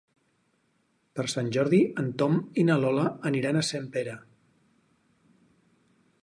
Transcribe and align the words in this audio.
Per 1.19 1.25
Sant 1.33 1.51
Jordi 1.57 1.81
en 2.03 2.09
Tom 2.21 2.39
i 2.63 2.65
na 2.71 2.79
Lola 2.85 3.05
aniran 3.31 3.61
a 3.61 3.65
Sempere. 3.69 4.17